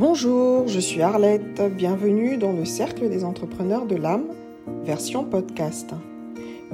[0.00, 4.28] Bonjour, je suis Arlette, bienvenue dans le Cercle des entrepreneurs de l'âme,
[4.82, 5.90] version podcast.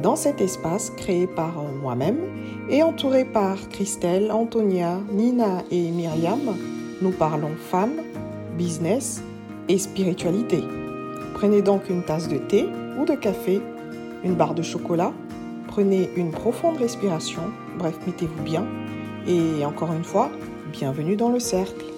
[0.00, 2.20] Dans cet espace créé par moi-même
[2.70, 6.54] et entouré par Christelle, Antonia, Nina et Myriam,
[7.02, 8.00] nous parlons femmes,
[8.56, 9.20] business
[9.68, 10.60] et spiritualité.
[11.34, 13.60] Prenez donc une tasse de thé ou de café,
[14.22, 15.12] une barre de chocolat,
[15.66, 17.42] prenez une profonde respiration,
[17.76, 18.64] bref, mettez-vous bien
[19.26, 20.30] et encore une fois,
[20.70, 21.95] bienvenue dans le cercle.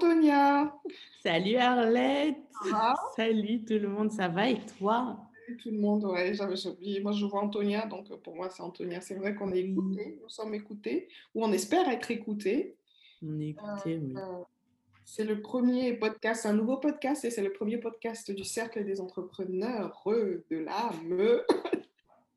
[0.00, 0.74] Antonia.
[1.22, 2.38] Salut Arlette.
[3.14, 5.18] Salut tout le monde, ça va et toi?
[5.44, 7.00] Salut tout le monde, ouais, j'avais oublié.
[7.00, 9.02] Moi je vois Antonia, donc pour moi c'est Antonia.
[9.02, 12.76] C'est vrai qu'on est écoutés, nous sommes écoutés, ou on espère être écoutés.
[13.22, 14.14] On est écoutés, oui.
[14.16, 14.42] Euh,
[15.04, 19.02] c'est le premier podcast, un nouveau podcast, et c'est le premier podcast du Cercle des
[19.02, 21.42] entrepreneurs de l'âme.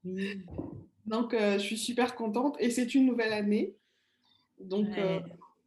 [1.06, 3.73] Donc, euh, je suis super contente et c'est une nouvelle année.
[4.59, 5.22] Donc, euh,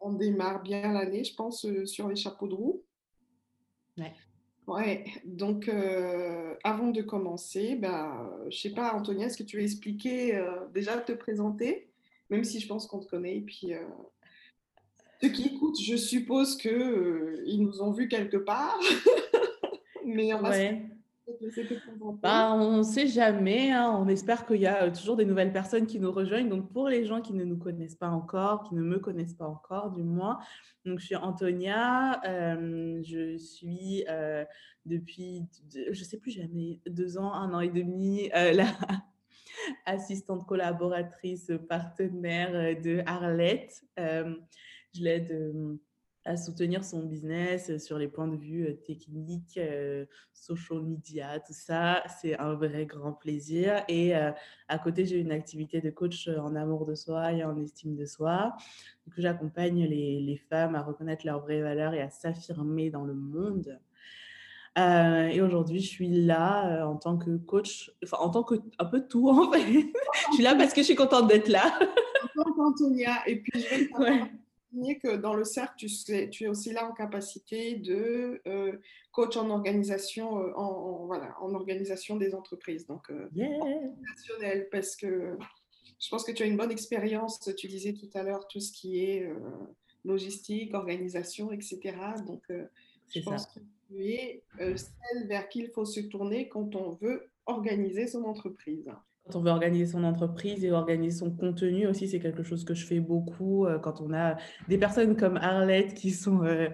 [0.07, 2.83] on démarre bien l'année, je pense, euh, sur les chapeaux de roue.
[3.99, 4.13] Ouais.
[4.67, 9.63] Ouais, donc euh, avant de commencer, bah, je sais pas, Antonia, est-ce que tu veux
[9.63, 11.89] expliquer, euh, déjà te présenter,
[12.31, 13.71] même si je pense qu'on te connaît, et puis
[15.23, 18.77] ceux qui écoutent, je suppose qu'ils nous ont vus quelque part,
[20.05, 20.83] mais on va ouais.
[22.23, 23.73] Bah, on ne sait jamais.
[23.73, 23.91] Hein.
[23.99, 26.49] On espère qu'il y a toujours des nouvelles personnes qui nous rejoignent.
[26.49, 29.49] Donc, pour les gens qui ne nous connaissent pas encore, qui ne me connaissent pas
[29.49, 30.39] encore, du moins,
[30.87, 32.21] donc, je suis Antonia.
[32.25, 34.45] Euh, je suis euh,
[34.85, 38.63] depuis, je ne sais plus jamais, deux ans, un an et demi, euh,
[39.85, 43.83] assistante collaboratrice partenaire de Arlette.
[43.97, 45.79] je l'aide
[46.27, 51.39] à soutenir son business euh, sur les points de vue euh, techniques, euh, social media,
[51.39, 52.03] tout ça.
[52.21, 53.85] C'est un vrai grand plaisir.
[53.89, 57.97] Et à côté, j'ai une activité de coach en amour de soi et en estime
[57.97, 58.55] de soi.
[59.07, 63.15] Donc, j'accompagne les, les, femmes à reconnaître leurs vraies valeurs et à s'affirmer dans le
[63.15, 63.79] monde.
[64.77, 69.07] et aujourd'hui, je suis là en tant que coach, enfin en tant que un peu
[69.07, 69.61] tout en fait.
[69.63, 71.73] je suis là parce que je suis contente d'être là.
[72.39, 74.31] En tant qu'Antonia, et puis je vais
[75.03, 75.89] que dans le cercle, tu,
[76.31, 78.73] tu, es aussi là en capacité de euh,
[79.13, 82.87] coach en organisation, euh, en, voilà, en organisation des entreprises.
[82.87, 83.29] Donc, euh,
[84.71, 85.37] parce que
[85.99, 87.41] je pense que tu as une bonne expérience.
[87.57, 89.29] Tu disais tout à l'heure tout ce qui est
[90.05, 91.97] logistique, organisation, etc.
[92.27, 92.43] Donc,
[93.09, 97.31] je pense que tu es celle vers qui il faut se tourner quand on veut
[97.47, 98.91] organiser son entreprise
[99.27, 102.75] quand on veut organiser son entreprise et organiser son contenu aussi, c'est quelque chose que
[102.75, 104.37] je fais beaucoup euh, quand on a
[104.69, 106.69] des personnes comme Arlette qui sont euh,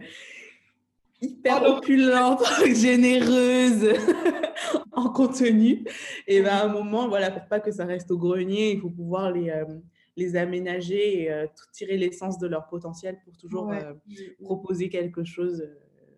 [1.21, 3.95] hyper oh opulentes, généreuses
[4.93, 5.85] en contenu.
[6.27, 8.91] Et ben, à un moment, voilà, pour pas que ça reste au grenier, il faut
[8.91, 9.65] pouvoir les, euh,
[10.17, 13.73] les aménager et tirer l'essence de leur potentiel pour toujours
[14.43, 15.67] proposer quelque chose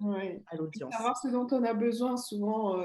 [0.03, 0.93] à l'audience.
[0.93, 2.77] Savoir ce dont on a besoin souvent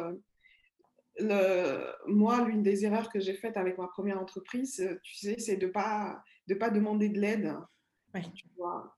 [1.18, 5.36] le, moi, l'une des erreurs que j'ai faites avec ma première entreprise, euh, tu sais,
[5.40, 7.56] c'est de ne pas, de pas demander de l'aide.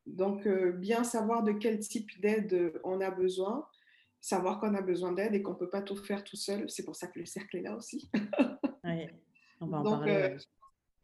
[0.06, 3.68] Donc, euh, bien savoir de quel type d'aide on a besoin,
[4.20, 6.70] savoir qu'on a besoin d'aide et qu'on ne peut pas tout faire tout seul.
[6.70, 8.10] C'est pour ça que le cercle est là aussi.
[8.84, 9.08] oui,
[9.60, 10.38] on va en donc, parler.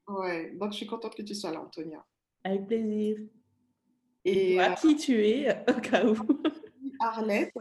[0.10, 0.52] Euh, ouais.
[0.56, 2.06] donc, je suis contente que tu sois là, Antonia.
[2.44, 3.18] Avec plaisir.
[4.24, 6.16] Et à qui tu es, au cas où?
[7.00, 7.54] Arlette.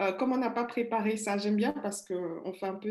[0.00, 2.90] Euh, comme on n'a pas préparé ça, j'aime bien parce qu'on fait un peu,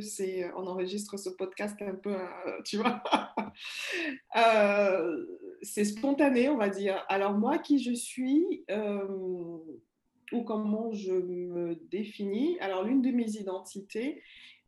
[0.55, 3.01] on enregistre ce podcast un peu, euh, tu vois,
[4.37, 5.25] euh,
[5.63, 7.03] c'est spontané, on va dire.
[7.09, 8.63] Alors moi, qui je suis
[10.31, 12.59] ou comment je me définis?
[12.59, 14.21] Alors l'une de mes identités,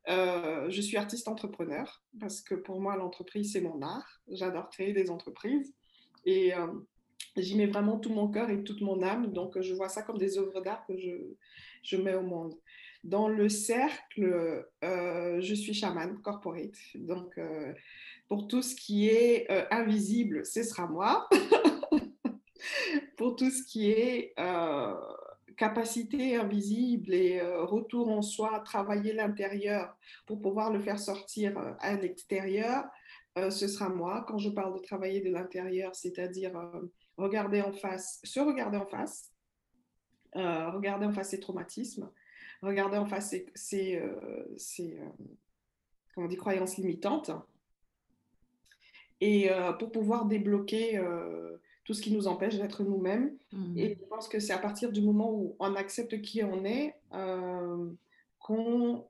[0.07, 4.22] je suis artiste entrepreneur parce que pour moi, l'entreprise, c'est mon art.
[4.30, 5.75] J'adore créer des entreprises
[6.25, 6.53] et
[7.38, 9.31] j'y mets vraiment tout mon cœur et toute mon âme.
[9.31, 11.35] Donc, je vois ça comme des œuvres d'art que je,
[11.84, 12.56] je mets au monde.
[13.04, 16.75] Dans le cercle, euh, je suis chamane corporate.
[16.95, 17.74] Donc, euh,
[18.28, 21.28] pour tout ce qui est euh, invisible, ce sera moi.
[23.18, 24.36] pour tout ce qui est
[25.57, 29.95] capacité invisible et retour en soi, travailler l'intérieur
[30.25, 32.86] pour pouvoir le faire sortir à l'extérieur,
[33.36, 34.25] ce sera moi.
[34.28, 36.54] Quand je parle de travailler de l'intérieur, c'est-à-dire
[37.18, 39.31] regarder en face, se regarder en face,
[40.36, 42.10] euh, regarder en face ses traumatismes,
[42.62, 44.45] regarder en face ses, euh,
[44.80, 45.06] euh,
[46.13, 47.31] comment on dit, croyances limitantes,
[49.19, 51.00] et pour pouvoir débloquer
[51.83, 53.38] tout ce qui nous empêche d'être nous-mêmes.
[53.51, 53.78] Mmh.
[53.78, 56.95] Et je pense que c'est à partir du moment où on accepte qui on est,
[58.39, 59.06] qu'on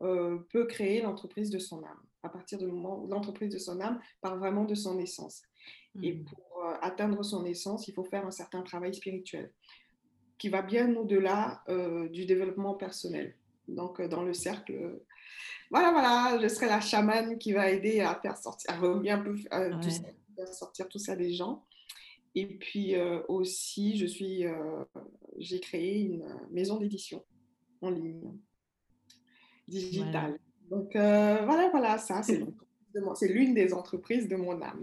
[0.50, 2.02] peut créer l'entreprise de son âme.
[2.24, 5.44] À partir du moment où l'entreprise de son âme part vraiment de son essence.
[6.02, 6.26] Et mmh.
[6.26, 9.52] pour euh, atteindre son essence, il faut faire un certain travail spirituel
[10.42, 13.36] qui va bien au-delà euh, du développement personnel.
[13.68, 15.00] Donc, dans le cercle,
[15.70, 19.20] voilà, voilà, je serai la chamane qui va aider à faire sortir, à revenir un
[19.20, 20.02] peu, tout ça,
[20.36, 21.64] faire sortir tout ça des gens.
[22.34, 22.96] Et puis
[23.28, 24.46] aussi, je suis,
[25.38, 27.24] j'ai créé une maison d'édition
[27.82, 28.34] en ligne
[29.68, 30.40] digital.
[30.72, 32.42] Donc euh, voilà, voilà, ça, c'est
[33.22, 34.82] l'une des entreprises de mon âme.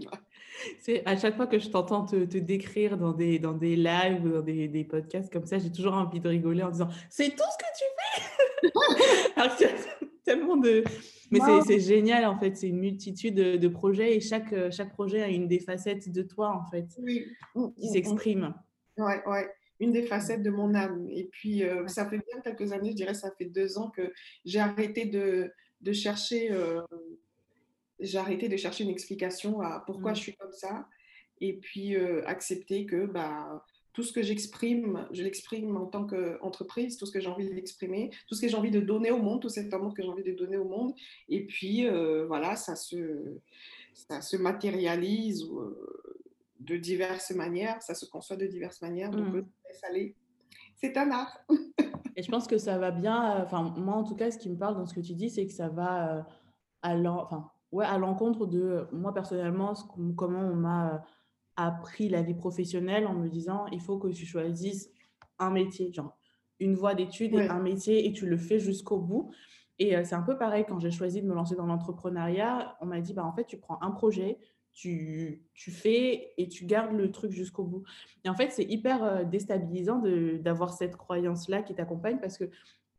[0.79, 4.29] C'est à chaque fois que je t'entends te, décrire dans des, dans des lives ou
[4.29, 7.43] dans des, des podcasts comme ça, j'ai toujours envie de rigoler en disant c'est tout
[7.51, 9.31] ce que tu fais.
[9.35, 9.55] Alors
[10.23, 10.83] tellement de.
[11.31, 15.27] Mais c'est génial en fait, c'est une multitude de, projets et chaque, chaque projet a
[15.27, 17.25] une des facettes de toi en fait oui.
[17.53, 17.93] qui mm, mm, mm.
[17.93, 18.53] s'exprime.
[18.97, 21.07] Ouais, ouais une des facettes de mon âme.
[21.09, 24.13] Et puis, euh, ça fait bien quelques années, je dirais, ça fait deux ans que
[24.45, 25.51] j'ai arrêté de,
[25.81, 26.81] de chercher, euh,
[27.99, 30.15] j'ai arrêté de chercher une explication à pourquoi mmh.
[30.15, 30.87] je suis comme ça.
[31.41, 36.97] Et puis, euh, accepter que bah, tout ce que j'exprime, je l'exprime en tant qu'entreprise,
[36.97, 39.41] tout ce que j'ai envie d'exprimer, tout ce que j'ai envie de donner au monde,
[39.41, 40.93] tout cet amour que j'ai envie de donner au monde.
[41.27, 41.87] Et puis,
[42.27, 43.37] voilà, ça se,
[43.93, 45.45] ça se matérialise
[46.59, 49.11] de diverses manières, ça se conçoit de diverses manières.
[49.11, 49.45] Donc, mmh.
[49.83, 50.15] aller.
[50.75, 51.41] c'est un art.
[52.15, 54.57] Et je pense que ça va bien, enfin, moi en tout cas, ce qui me
[54.57, 56.27] parle dans ce que tu dis, c'est que ça va
[57.73, 59.73] euh, à l'encontre de moi personnellement,
[60.15, 60.97] comment on m'a euh,
[61.55, 64.91] appris la vie professionnelle en me disant il faut que tu choisisses
[65.39, 66.17] un métier, genre
[66.59, 69.31] une voie d'études et un métier et tu le fais jusqu'au bout.
[69.79, 72.77] Et euh, c'est un peu pareil quand j'ai choisi de me lancer dans l'entrepreneuriat.
[72.81, 74.37] On m'a dit bah, en fait, tu prends un projet,
[74.73, 77.83] tu, tu, fais et tu gardes le truc jusqu'au bout.
[78.25, 80.03] Et en fait, c'est hyper euh, déstabilisant
[80.41, 82.49] d'avoir cette croyance-là qui t'accompagne parce que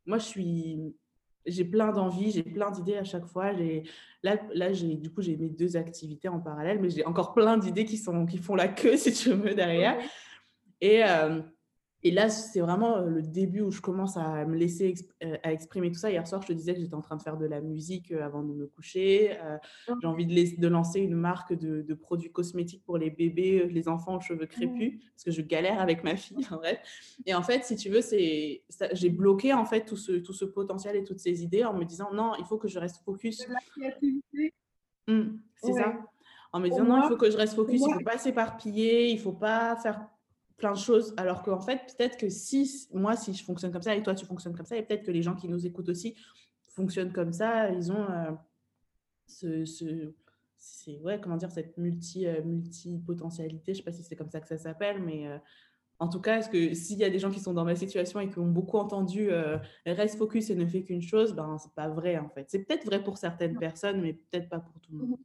[0.07, 0.97] moi, je suis,
[1.51, 3.53] j'ai plein d'envies, j'ai plein d'idées à chaque fois.
[4.23, 7.59] Là, là j'ai, du coup, j'ai mes deux activités en parallèle, mais j'ai encore plein
[7.59, 9.99] d'idées qui, sont, qui font la queue, si tu veux, derrière.
[10.81, 11.41] Et, euh,
[12.03, 15.53] et là, c'est vraiment euh, le début où je commence à me laisser euh, à
[15.53, 16.11] exprimer tout ça.
[16.11, 18.25] Hier soir, je te disais que j'étais en train de faire de la musique euh,
[18.25, 19.37] avant de me coucher.
[20.01, 23.89] J'ai envie de, de, lancer une marque de, de, produits cosmétiques pour les bébés, les
[23.89, 26.81] enfants aux cheveux crépus, parce que je galère avec ma fille, en vrai.
[27.27, 30.97] Et en fait, si tu veux, j'ai bloqué en fait tout ce, tout ce potentiel
[30.97, 33.47] et toutes ces idées en me disant non, il faut que je reste focus.
[33.49, 34.55] La créativité.
[35.07, 35.95] Mmh, c'est ça.
[36.53, 39.11] En me disant non, il faut que je reste focus, il ne faut pas s'éparpiller,
[39.11, 40.09] il ne faut pas faire
[40.61, 41.13] plein de choses.
[41.17, 44.25] Alors qu'en fait, peut-être que si moi, si je fonctionne comme ça et toi, tu
[44.25, 46.15] fonctionnes comme ça, et peut-être que les gens qui nous écoutent aussi
[46.69, 48.31] fonctionnent comme ça, ils ont euh,
[49.27, 50.15] ce, ce
[50.59, 53.73] c'est ouais, comment dire, cette multi, euh, multi-potentialité.
[53.73, 55.39] Je sais pas si c'est comme ça que ça s'appelle, mais euh,
[55.99, 58.21] en tout cas, est-ce que s'il y a des gens qui sont dans ma situation
[58.21, 59.31] et qui ont beaucoup entendu
[59.85, 62.47] reste focus et ne fait qu'une chose, ben c'est pas vrai en fait.
[62.49, 65.19] C'est peut-être vrai pour certaines personnes, mais peut-être pas pour tout le monde.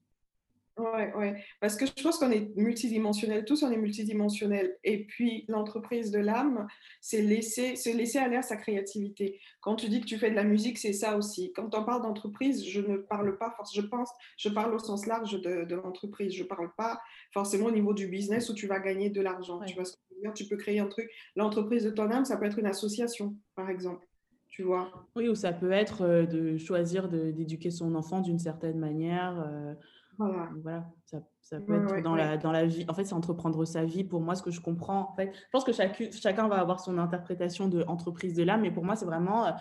[0.77, 1.41] Ouais, ouais.
[1.61, 4.75] Parce que je pense qu'on est multidimensionnel, tous on est multidimensionnel.
[4.83, 6.67] Et puis l'entreprise de l'âme,
[6.99, 9.39] c'est laisser, c'est laisser à l'air sa créativité.
[9.61, 11.53] Quand tu dis que tu fais de la musique, c'est ça aussi.
[11.53, 15.05] Quand on parle d'entreprise, je ne parle pas forcément, je pense, je parle au sens
[15.05, 16.33] large de, de l'entreprise.
[16.33, 16.99] Je ne parle pas
[17.33, 19.61] forcément au niveau du business où tu vas gagner de l'argent.
[19.65, 20.33] Tu vois ce que je veux dire?
[20.33, 21.09] Tu peux créer un truc.
[21.37, 24.05] L'entreprise de ton âme, ça peut être une association, par exemple.
[24.49, 24.91] Tu vois?
[25.15, 29.43] Oui, ou ça peut être euh, de choisir d'éduquer son enfant d'une certaine manière.
[29.45, 29.73] Euh,
[30.17, 30.85] voilà.
[31.05, 32.85] ça, ça peut être dans, La, dans la vie.
[32.87, 34.03] En fait, c'est entreprendre sa vie.
[34.03, 36.97] Pour moi, ce que je comprends, en fait, je pense que chacun va avoir son
[36.97, 39.51] interprétation de entreprise de l'âme, mais pour moi, c'est vraiment euh,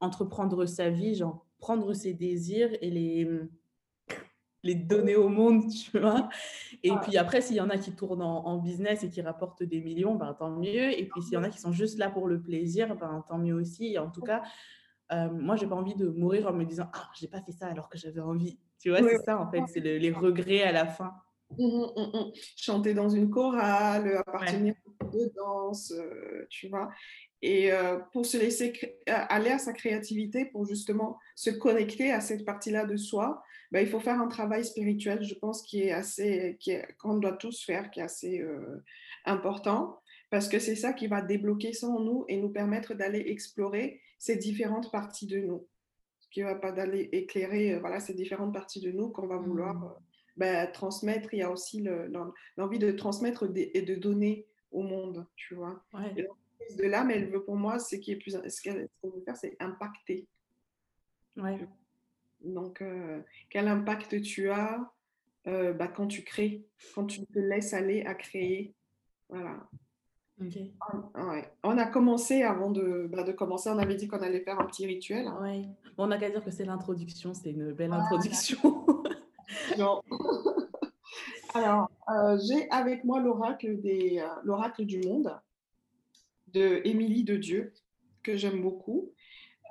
[0.00, 3.28] entreprendre sa vie, genre prendre ses désirs et les,
[4.62, 6.28] les donner au monde, tu vois.
[6.82, 9.80] Et puis après, s'il y en a qui tournent en, business et qui rapportent des
[9.80, 10.98] millions, ben, tant mieux.
[10.98, 13.38] Et puis s'il y en a qui sont juste là pour le plaisir, ben, tant
[13.38, 13.94] mieux aussi.
[13.94, 14.42] Et en tout cas,
[15.12, 17.68] euh, moi, j'ai pas envie de mourir en me disant Ah, j'ai pas fait ça
[17.68, 18.58] alors que j'avais envie.
[18.86, 21.12] Tu vois, c'est ça en fait, c'est les regrets à la fin.
[21.58, 26.92] Mmh, mmh, mmh, Chanter dans une chorale, appartenir à de danse, euh, tu vois.
[27.42, 28.72] Et euh, pour se laisser
[29.08, 33.88] aller à sa créativité, pour justement se connecter à cette partie-là de soi, ben, il
[33.88, 36.56] faut faire un travail spirituel, je pense, qui est assez,
[37.00, 38.40] qu'on doit tous faire, qui est assez
[39.24, 39.98] important,
[40.30, 44.00] parce que c'est ça qui va débloquer ça en nous et nous permettre d'aller explorer
[44.20, 45.66] ces différentes parties de nous.
[46.36, 49.74] Qui va pas d'aller éclairer euh, voilà, ces différentes parties de nous qu'on va vouloir
[49.74, 49.84] mmh.
[49.84, 50.00] euh,
[50.36, 51.32] ben, transmettre.
[51.32, 51.82] Il y a aussi
[52.58, 55.82] l'envie de transmettre et de donner au monde, tu vois.
[55.94, 59.56] de l'âme, elle veut pour moi, ce qui est plus, ce qu'elle veut faire, c'est
[59.60, 60.26] impacter.
[61.38, 61.66] Ouais.
[62.42, 64.92] Donc, euh, quel impact tu as
[65.46, 68.74] bah, quand tu crées, quand tu te laisses aller à créer.
[69.30, 69.66] Voilà.
[71.62, 74.66] On a commencé avant de, bah, de, commencer, on avait dit qu'on allait faire un
[74.66, 75.28] petit rituel.
[75.98, 78.84] On n'a qu'à dire que c'est l'introduction, c'est une belle introduction.
[79.78, 80.02] non.
[81.54, 85.34] Alors, euh, j'ai avec moi l'oracle des euh, l'oracle du monde
[86.48, 87.72] de Émilie de Dieu
[88.22, 89.12] que j'aime beaucoup.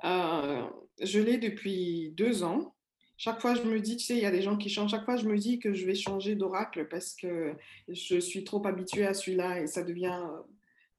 [0.04, 0.64] Euh,
[1.00, 2.74] je l'ai depuis deux ans.
[3.16, 4.90] Chaque fois, je me dis, tu sais, il y a des gens qui changent.
[4.90, 7.54] Chaque fois, je me dis que je vais changer d'oracle parce que
[7.88, 10.20] je suis trop habituée à celui-là et ça devient,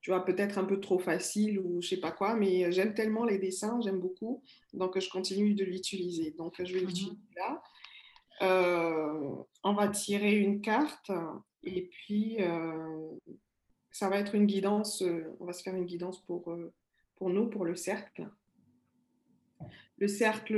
[0.08, 2.34] tu vois, peut-être un peu trop facile ou je sais pas quoi.
[2.34, 4.42] Mais j'aime tellement les dessins, j'aime beaucoup.
[4.72, 6.32] Donc, je continue de l'utiliser.
[6.32, 6.88] Donc, je vais mhm.
[6.88, 7.62] l'utiliser là.
[8.42, 9.36] Euh,
[9.66, 11.12] on va tirer une carte
[11.62, 13.10] et puis euh,
[13.92, 15.02] ça va être une guidance.
[15.02, 16.56] Euh, on va se faire une guidance pour,
[17.18, 18.30] pour nous, pour le cercle.
[19.98, 20.56] Le cercle,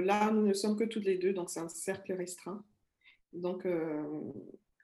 [0.00, 2.62] là, nous ne sommes que toutes les deux, donc c'est un cercle restreint.
[3.32, 3.66] Donc,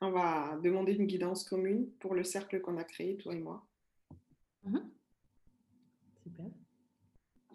[0.01, 3.63] on va demander une guidance commune pour le cercle qu'on a créé, toi et moi.
[4.67, 4.91] Mhm.
[6.23, 6.45] Super.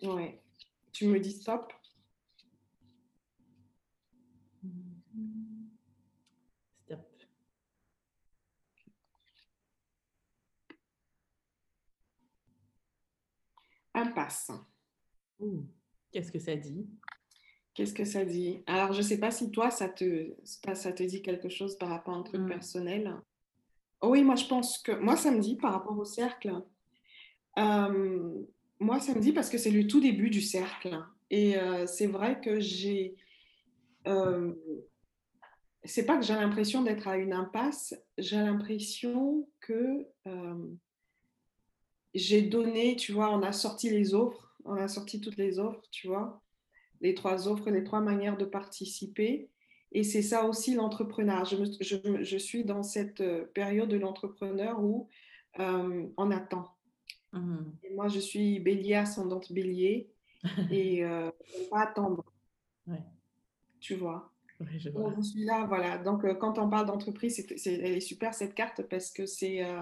[0.03, 0.43] Ouais.
[0.93, 1.73] Tu me dis stop.
[6.85, 7.01] Stop.
[13.95, 14.51] Impasse.
[16.13, 16.89] Qu'est-ce que ça dit?
[17.75, 18.63] Qu'est-ce que ça dit?
[18.67, 21.89] Alors, je ne sais pas si toi, ça te, ça te dit quelque chose par
[21.89, 22.49] rapport à un truc mm.
[22.49, 23.21] personnel.
[24.01, 24.93] Oh oui, moi, je pense que...
[24.93, 26.63] Moi, ça me dit par rapport au cercle.
[27.59, 28.45] Euh,
[28.81, 30.99] moi, ça me dit parce que c'est le tout début du cercle.
[31.31, 33.17] Et euh, c'est vrai que j'ai...
[34.07, 34.53] Euh,
[35.85, 40.07] c'est pas que j'ai l'impression d'être à une impasse, j'ai l'impression que
[42.15, 45.83] j'ai donné, tu vois, on a sorti les offres, on a sorti toutes les offres,
[45.91, 46.41] tu vois,
[47.01, 49.51] les trois offres, les trois manières de participer.
[49.91, 51.45] Et c'est ça aussi l'entrepreneur.
[51.45, 55.09] Je, je, je, suis dans cette euh, période de l'entrepreneur où
[55.59, 56.73] on attend.
[57.33, 57.73] Mmh.
[57.85, 60.11] Et moi, je suis bélier, ascendante bélier,
[60.71, 61.31] et euh,
[61.71, 62.25] va attendre.
[63.81, 64.33] Tu vois?
[64.71, 65.99] Je, suis là, voilà.
[65.99, 69.65] Donc, euh, quand on parle d'entreprise, c'est, elle est super cette carte parce que c'est
[69.65, 69.81] euh,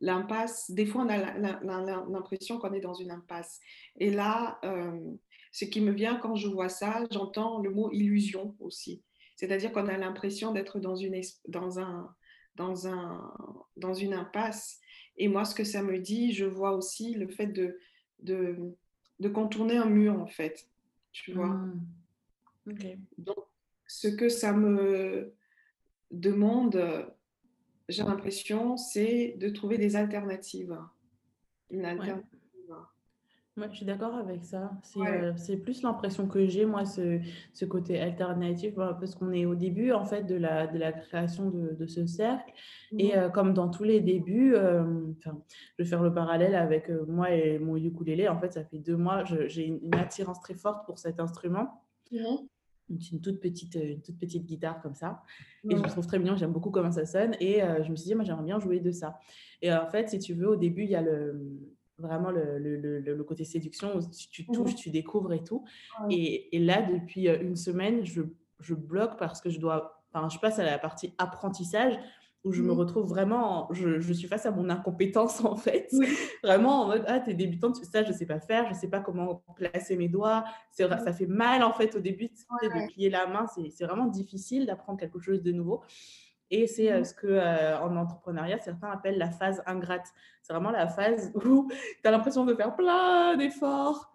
[0.00, 0.70] l'impasse.
[0.70, 1.60] Des fois, on a
[2.08, 3.60] l'impression qu'on est dans une impasse.
[3.96, 4.98] Et là, euh,
[5.50, 9.02] ce qui me vient quand je vois ça, j'entends le mot illusion aussi.
[9.36, 12.14] C'est-à-dire qu'on a l'impression d'être dans une, dans, un,
[12.54, 13.34] dans, un,
[13.76, 14.78] dans une impasse.
[15.16, 17.78] Et moi, ce que ça me dit, je vois aussi le fait de,
[18.20, 18.74] de,
[19.20, 20.68] de contourner un mur, en fait.
[21.12, 21.86] Tu vois mmh.
[23.18, 23.38] Donc,
[23.86, 25.34] ce que ça me
[26.10, 27.12] demande,
[27.88, 30.78] j'ai l'impression, c'est de trouver des alternatives.
[31.70, 32.28] Une alternative.
[32.32, 32.41] Ouais.
[33.56, 34.70] Je suis d'accord avec ça.
[34.96, 37.20] Euh, c'est plus l'impression que j'ai, moi, ce,
[37.52, 41.50] ce, côté alternatif, parce qu'on est au début, en fait, de la, de la création
[41.50, 42.52] de, de ce cercle.
[42.98, 44.84] Et euh, comme dans tous les débuts, euh,
[45.24, 48.28] je vais faire le parallèle avec moi et mon ukulélé.
[48.28, 51.82] En fait, ça fait deux mois, j'ai une attirance très forte pour cet instrument
[52.88, 55.22] une toute petite, euh, une toute petite guitare comme ça.
[55.68, 57.34] Et je me trouve très bien, j'aime beaucoup comment ça sonne.
[57.40, 59.18] Et euh, je me suis dit, moi, j'aimerais bien jouer de ça.
[59.60, 61.40] Et en fait, si tu veux, au début, il y a le,
[62.02, 65.64] vraiment le, le, le, côté séduction, où tu, touches, tu découvres et tout.
[66.10, 68.22] Et, et, là, depuis euh, une semaine, je,
[68.60, 71.98] je bloque parce que je dois, enfin, je passe à la partie apprentissage
[72.44, 72.78] où je me mmh.
[72.78, 75.88] retrouve vraiment, je, je, suis face à mon incompétence en fait,
[76.42, 79.44] vraiment en mode ah t'es débutante, ça je sais pas faire, je sais pas comment
[79.54, 83.46] placer mes doigts, c'est ça fait mal en fait au début de plier la main,
[83.46, 85.82] c'est vraiment difficile d'apprendre quelque chose de nouveau.
[86.52, 87.04] Et c'est euh, mmh.
[87.04, 90.06] ce que euh, en entrepreneuriat certains appellent la phase ingrate.
[90.42, 94.14] C'est vraiment la phase où tu as l'impression de faire plein d'efforts,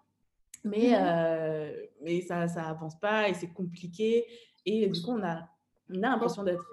[0.64, 0.96] mais, mmh.
[1.00, 4.24] euh, mais ça ça avance pas et c'est compliqué.
[4.64, 5.48] Et du coup on a
[5.90, 6.64] on a l'impression d'être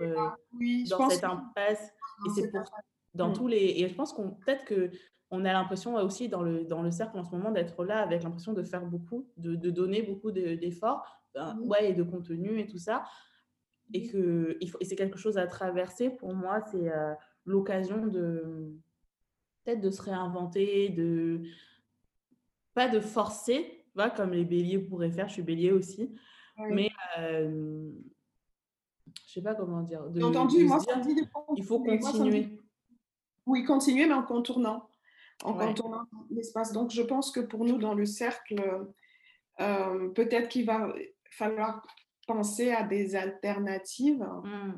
[0.89, 1.91] dans cette impasse.
[2.25, 2.63] Et c'est pour
[3.15, 3.33] dans mmh.
[3.33, 3.73] tous les.
[3.77, 4.91] Et je pense qu'on peut-être que
[5.31, 8.21] on a l'impression aussi dans le, dans le cercle en ce moment d'être là avec
[8.21, 11.03] l'impression de faire beaucoup, de, de donner beaucoup d'efforts,
[11.33, 11.67] ben, mmh.
[11.67, 13.03] ouais, et de contenu et tout ça.
[13.93, 16.09] Et que c'est quelque chose à traverser.
[16.09, 17.13] Pour moi, c'est euh,
[17.45, 18.73] l'occasion de
[19.63, 21.43] peut-être de se réinventer, de
[22.73, 25.27] pas de forcer, va comme les béliers pourraient faire.
[25.27, 26.13] Je suis bélier aussi,
[26.57, 27.91] mais euh,
[29.27, 30.03] je sais pas comment dire.
[30.09, 31.15] De, entendu, moi, ça dit
[31.55, 32.59] il faut continuer.
[33.45, 34.89] oui, continuer, mais en contournant,
[35.43, 36.71] en contournant l'espace.
[36.71, 38.61] Donc, je pense que pour nous, dans le cercle,
[39.61, 40.93] euh, peut-être qu'il va
[41.31, 41.85] falloir
[42.25, 44.73] penser à des alternatives, mmh.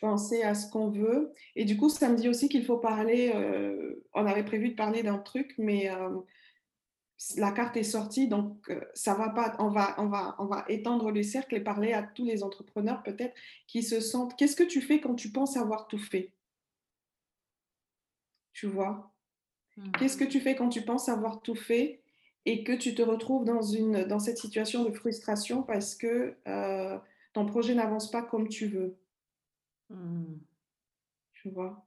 [0.00, 1.32] penser à ce qu'on veut.
[1.56, 4.74] Et du coup, ça me dit aussi qu'il faut parler, euh, on avait prévu de
[4.74, 6.20] parler d'un truc, mais euh,
[7.36, 9.56] la carte est sortie, donc euh, ça va pas.
[9.58, 13.02] On va, on va, on va étendre le cercle et parler à tous les entrepreneurs
[13.02, 13.34] peut-être
[13.66, 14.36] qui se sentent.
[14.36, 16.32] Qu'est-ce que tu fais quand tu penses avoir tout fait?
[18.52, 19.12] Tu vois?
[19.76, 19.90] Mmh.
[19.98, 22.03] Qu'est-ce que tu fais quand tu penses avoir tout fait?
[22.46, 26.98] Et que tu te retrouves dans, une, dans cette situation de frustration parce que euh,
[27.32, 28.96] ton projet n'avance pas comme tu veux
[29.90, 30.36] mmh.
[31.34, 31.84] Tu vois?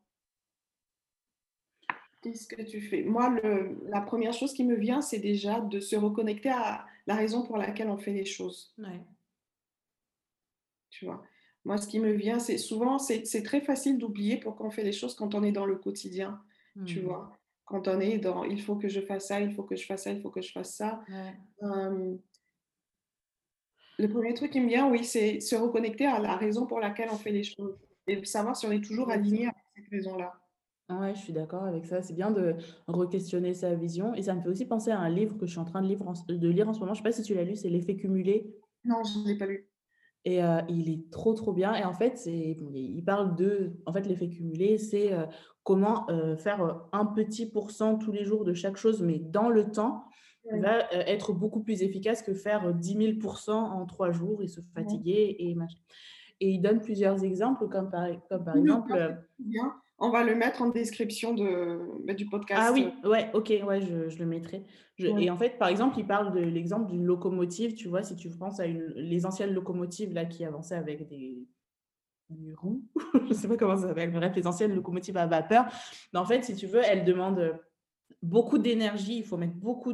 [2.22, 3.04] Qu'est-ce que tu fais?
[3.04, 7.16] Moi, le, la première chose qui me vient, c'est déjà de se reconnecter à la
[7.16, 8.74] raison pour laquelle on fait les choses.
[10.92, 11.24] Tu vois?
[11.66, 14.92] Moi, ce qui me vient, c'est souvent, c'est très facile d'oublier pourquoi on fait les
[14.92, 16.40] choses quand on est dans le quotidien.
[16.86, 17.06] Tu mmh.
[17.06, 17.36] vois?
[17.68, 20.06] Quand on est dans il faut que je fasse ça, il faut que je fasse
[20.06, 21.02] ça, il faut que je fasse ça.
[24.00, 27.10] le premier truc qui me vient, oui, c'est se reconnecter à la raison pour laquelle
[27.12, 30.34] on fait les choses et savoir si on est toujours aligné avec cette raison-là.
[30.90, 32.02] Ouais, je suis d'accord avec ça.
[32.02, 32.56] C'est bien de
[32.88, 34.14] re-questionner sa vision.
[34.14, 35.88] Et ça me fait aussi penser à un livre que je suis en train de,
[35.88, 36.94] lire en, de lire en ce moment.
[36.94, 38.56] Je ne sais pas si tu l'as lu, c'est L'effet cumulé.
[38.86, 39.68] Non, je ne l'ai pas lu.
[40.26, 41.74] Et il est trop, trop bien.
[41.76, 45.12] Et en fait, il parle de, en fait, l'effet cumulé, c'est
[45.64, 46.06] comment
[46.38, 50.04] faire un petit pourcent tous les jours de chaque chose, mais dans le temps,
[50.62, 55.36] va être beaucoup plus efficace que faire 10 000% en trois jours et se fatiguer
[55.40, 55.80] et machin.
[56.40, 59.18] Et il donne plusieurs exemples, comme par, comme par exemple.
[60.00, 62.62] On va le mettre en description de, bah, du podcast.
[62.64, 64.64] Ah oui, ouais, ok, ouais, je, je le mettrai.
[65.00, 68.30] Et en fait, par exemple, il parle de l'exemple d'une locomotive, tu vois, si tu
[68.30, 71.46] penses à une, les anciennes locomotives là qui avançaient avec des,
[72.56, 72.84] roues,
[73.24, 75.66] je ne sais pas comment ça s'appelle, bref, les anciennes locomotives à vapeur.
[76.14, 77.60] Mais en fait, si tu veux, elles demandent
[78.22, 79.94] beaucoup d'énergie, il faut mettre beaucoup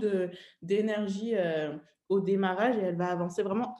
[0.61, 1.77] d'énergie euh,
[2.09, 3.77] au démarrage et elle va avancer vraiment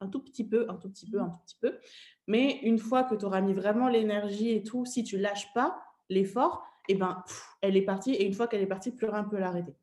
[0.00, 1.78] un tout petit peu, un tout petit peu, un tout petit peu.
[2.26, 5.82] Mais une fois que tu auras mis vraiment l'énergie et tout, si tu lâches pas
[6.08, 7.24] l'effort, et eh ben,
[7.62, 8.14] elle est partie.
[8.14, 9.74] Et une fois qu'elle est partie, plus rien ne peut l'arrêter.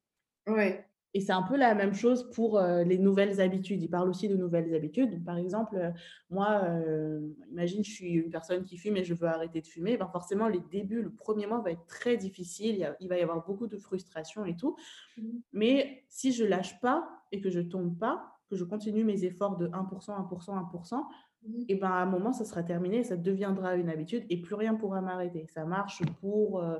[0.48, 0.86] Ouais.
[1.16, 3.84] Et c'est un peu la même chose pour euh, les nouvelles habitudes.
[3.84, 5.24] Il parle aussi de nouvelles habitudes.
[5.24, 5.92] par exemple, euh,
[6.32, 9.96] moi, euh, imagine, je suis une personne qui fume et je veux arrêter de fumer.
[9.96, 12.96] Ben forcément, les débuts, le premier mois va être très difficile.
[13.00, 14.76] Il, va y avoir beaucoup de frustration et tout.
[15.18, 15.22] Mmh.
[15.52, 19.58] Mais si je lâche pas et que je tombe pas, que je continue mes efforts
[19.58, 21.04] de 1%, 1%, 1%,
[21.68, 24.76] et ben à un moment, ça sera terminé, ça deviendra une habitude et plus rien
[24.76, 25.48] pourra m'arrêter.
[25.54, 26.78] Ça marche pour, euh,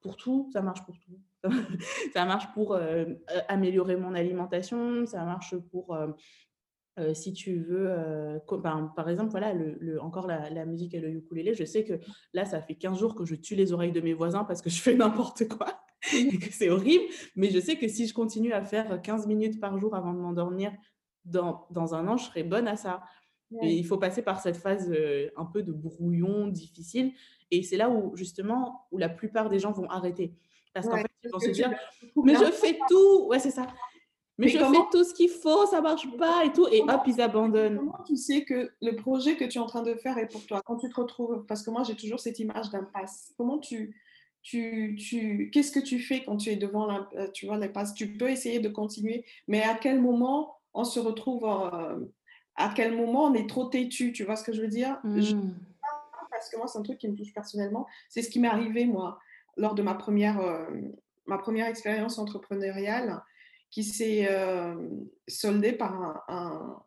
[0.00, 1.20] pour tout, ça marche pour tout.
[2.14, 3.04] ça marche pour euh,
[3.48, 7.88] améliorer mon alimentation, ça marche pour, euh, si tu veux,
[8.62, 12.00] ben, par exemple, voilà, le, encore la, la, musique et le ukulélé, je sais que
[12.34, 14.70] là, ça fait 15 jours que je tue les oreilles de mes voisins parce que
[14.70, 15.82] je fais n'importe quoi
[16.14, 17.04] et que c'est horrible,
[17.36, 20.18] mais je sais que si je continue à faire 15 minutes par jour avant de
[20.18, 20.72] m'endormir,
[21.24, 23.02] dans, dans un an, je serai bonne à ça.
[23.62, 24.92] Et il faut passer par cette phase
[25.36, 27.12] un peu de brouillon difficile.
[27.50, 30.34] Et c'est là où, justement, où la plupart des gens vont arrêter.
[30.72, 31.72] Parce qu'en fait, ils vont se dire,
[32.16, 33.26] mais je fais tout.
[33.26, 33.66] Ouais, c'est ça.
[34.38, 36.66] Mais, je fais tout ce qu'il faut, ça marche pas et tout.
[36.68, 37.76] Et hop, ils abandonnent.
[37.76, 40.46] Comment tu sais que le projet que tu es en train de faire est pour
[40.46, 43.34] toi Quand tu te retrouves, parce que moi, j'ai toujours cette image d'impasse.
[43.36, 43.94] Comment tu,
[44.42, 48.30] tu, tu, qu'est-ce que tu fais quand tu es devant tu vois, l'impasse Tu peux
[48.30, 53.48] essayer de continuer, mais à quel moment on se retrouve à quel moment on est
[53.48, 54.98] trop têtu, tu vois ce que je veux dire?
[55.04, 55.52] Mmh.
[56.30, 57.86] Parce que moi, c'est un truc qui me touche personnellement.
[58.08, 59.18] C'est ce qui m'est arrivé, moi,
[59.56, 60.66] lors de ma première, euh,
[61.26, 63.22] ma première expérience entrepreneuriale,
[63.70, 64.74] qui s'est euh,
[65.28, 66.82] soldée par un,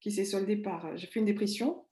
[0.00, 1.84] qui s'est soldée par, j'ai fait une dépression,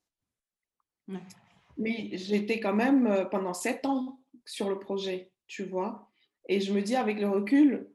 [1.76, 6.10] mais j'étais quand même euh, pendant sept ans sur le projet, tu vois?
[6.48, 7.90] Et je me dis avec le recul,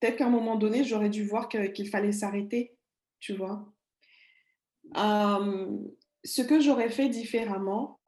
[0.00, 2.76] peut-être qu'à un moment donné, j'aurais dû voir qu'il fallait s'arrêter,
[3.20, 3.72] tu vois.
[4.94, 8.00] ce que j'aurais fait différemment,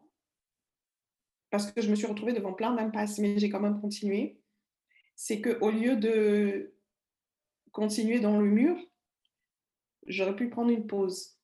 [1.51, 4.39] parce que je me suis retrouvée devant plein d'impasses, mais j'ai quand même continué,
[5.17, 6.75] c'est qu'au lieu de
[7.73, 8.77] continuer dans le mur,
[10.07, 11.37] j'aurais pu prendre une pause.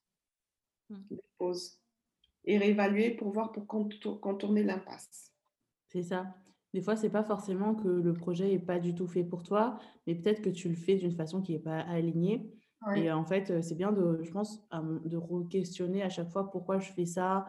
[0.89, 0.97] Mmh.
[1.11, 1.81] Une pause.
[2.45, 5.33] Et réévaluer pour voir pour contourner l'impasse.
[5.89, 6.35] C'est ça.
[6.77, 9.79] Des fois, c'est pas forcément que le projet est pas du tout fait pour toi,
[10.07, 12.53] mais peut-être que tu le fais d'une façon qui n'est pas alignée.
[12.95, 14.63] Et en fait, c'est bien de, je pense,
[15.07, 17.47] de re-questionner à chaque fois pourquoi je fais ça,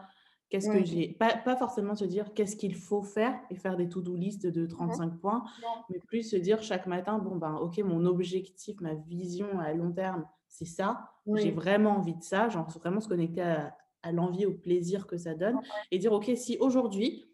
[0.48, 1.08] qu'est-ce que j'ai.
[1.12, 4.64] Pas, pas, forcément se dire qu'est-ce qu'il faut faire et faire des to-do list de
[4.64, 5.44] 35 mmh points,
[5.90, 9.92] mais plus se dire chaque matin, bon, ben, ok, mon objectif, ma vision à long
[9.92, 11.10] terme, c'est ça.
[11.34, 15.18] J'ai vraiment envie de ça, genre vraiment se connecter à, à l'envie, au plaisir que
[15.18, 15.60] ça donne
[15.90, 17.28] et dire, ok, si aujourd'hui,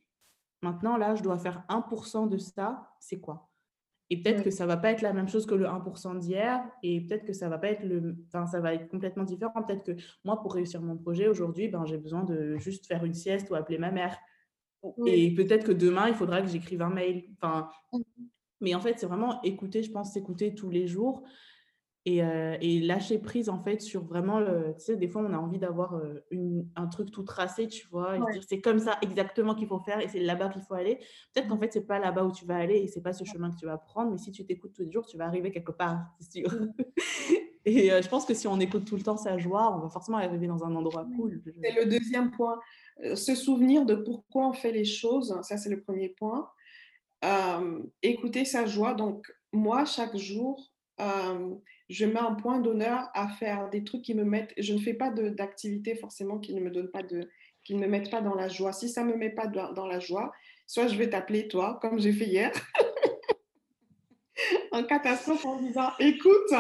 [0.65, 3.51] Maintenant, là, je dois faire 1% de ça, c'est quoi?
[4.09, 7.03] Et peut-être que ça va pas être la même chose que le 1% d'hier, et
[7.03, 9.63] peut-être que ça va pas être le, enfin, ça va être complètement différent.
[9.63, 13.13] Peut-être que moi, pour réussir mon projet aujourd'hui, ben, j'ai besoin de juste faire une
[13.13, 14.17] sieste ou appeler ma mère.
[15.07, 17.25] Et peut-être que demain, il faudra que j'écrive un mail.
[17.35, 17.69] Enfin,
[18.61, 21.25] mais en fait, c'est vraiment écouter, je pense, s'écouter tous les jours
[22.07, 25.39] et, et, lâcher prise en fait sur vraiment, le, tu sais, des fois on a
[25.39, 25.99] envie d'avoir
[26.77, 30.01] un truc tout tracé, tu vois, et dire c'est comme ça exactement qu'il faut faire
[30.01, 30.99] et c'est là-bas qu'il faut aller.
[31.33, 31.61] Peut-être qu'en mmh.
[31.61, 33.65] fait c'est pas là-bas où tu vas aller et c'est pas ce chemin que tu
[33.65, 36.41] vas prendre, mais si tu t'écoutes tous les jours, tu vas arriver quelque part, c'est
[36.41, 36.53] sûr.
[36.53, 36.73] Mmh.
[37.65, 40.19] et je pense que si on écoute tout le temps sa joie, on va forcément
[40.19, 41.43] arriver dans un endroit cool.
[41.63, 42.61] C'est le deuxième point.
[43.15, 46.51] se souvenir de pourquoi on fait les choses, ça c'est le premier point.
[48.03, 48.93] écouter sa joie.
[48.93, 50.71] Donc moi, chaque jour,
[51.89, 54.55] je mets un point d'honneur à faire des trucs qui me mettent.
[54.59, 57.29] Je ne fais pas d'activités forcément qui ne me donnent pas de,
[57.63, 58.73] qui ne me mettent pas dans la joie.
[58.73, 60.33] Si ça ne me met pas dans la joie,
[60.67, 62.53] soit je vais t'appeler toi, comme j'ai fait hier,
[64.73, 66.55] en catastrophe en disant écoute,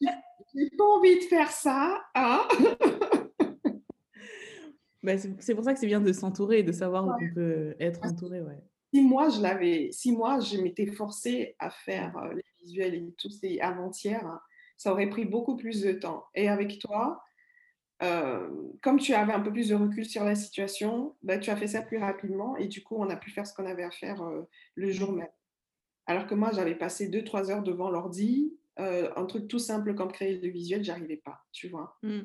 [0.00, 2.02] j'ai pas envie de faire ça.
[2.14, 2.42] Hein?
[5.02, 7.76] Ben, c'est pour ça que c'est bien de s'entourer et de savoir où on peut
[7.78, 8.40] être entouré.
[8.40, 8.58] Ouais.
[8.92, 13.14] Si moi, je l'avais, si moi, je m'étais forcée à faire euh, les visuels et
[13.18, 14.40] tout, c'est avant-hier, hein,
[14.76, 16.26] ça aurait pris beaucoup plus de temps.
[16.34, 17.22] Et avec toi,
[18.02, 18.48] euh,
[18.82, 21.66] comme tu avais un peu plus de recul sur la situation, bah, tu as fait
[21.66, 24.22] ça plus rapidement et du coup, on a pu faire ce qu'on avait à faire
[24.22, 24.42] euh,
[24.74, 25.28] le jour même.
[26.06, 30.12] Alors que moi, j'avais passé 2-3 heures devant l'ordi, euh, un truc tout simple comme
[30.12, 31.96] créer le visuel, j'arrivais pas, tu vois.
[32.02, 32.20] Mmh.